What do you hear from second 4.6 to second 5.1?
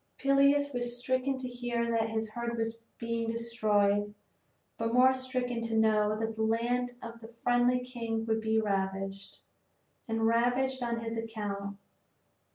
but